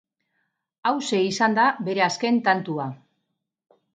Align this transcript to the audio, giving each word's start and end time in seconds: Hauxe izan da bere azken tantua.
Hauxe 0.91 1.19
izan 1.25 1.57
da 1.59 1.67
bere 1.89 2.03
azken 2.07 2.41
tantua. 2.47 2.87